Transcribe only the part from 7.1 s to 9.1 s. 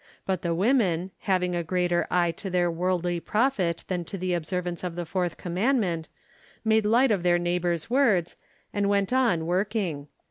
of their neighbours' words, and